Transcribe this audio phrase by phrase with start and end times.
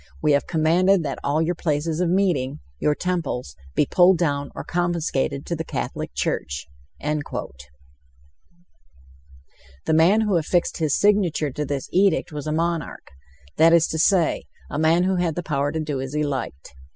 [0.19, 4.63] We have commanded that all your places of meeting your temples be pulled down or
[4.63, 6.65] confiscated to the Catholic Church."
[6.99, 7.21] The
[9.93, 13.11] man who affixed his signature to this edict was a monarch,
[13.57, 16.73] that is to say, a man who had the power to do as he liked.